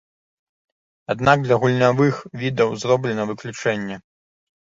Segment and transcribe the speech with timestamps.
[1.13, 3.95] Аднак для гульнявых відаў зроблена выключэнне.